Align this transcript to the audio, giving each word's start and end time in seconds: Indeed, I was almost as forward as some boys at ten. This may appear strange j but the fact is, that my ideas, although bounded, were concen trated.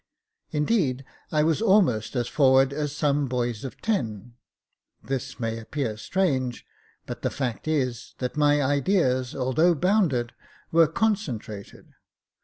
Indeed, 0.49 1.05
I 1.31 1.43
was 1.43 1.61
almost 1.61 2.15
as 2.15 2.27
forward 2.27 2.73
as 2.73 2.91
some 2.91 3.27
boys 3.27 3.63
at 3.63 3.79
ten. 3.83 4.33
This 5.03 5.39
may 5.39 5.59
appear 5.59 5.95
strange 5.95 6.61
j 6.61 6.65
but 7.05 7.21
the 7.21 7.29
fact 7.29 7.67
is, 7.67 8.15
that 8.17 8.35
my 8.35 8.63
ideas, 8.63 9.35
although 9.35 9.75
bounded, 9.75 10.33
were 10.71 10.87
concen 10.87 11.37
trated. 11.39 11.89